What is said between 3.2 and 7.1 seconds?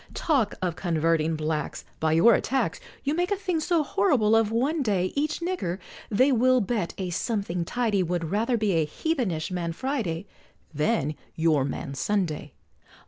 a thing so horrible of one day, Each nigger, they will bet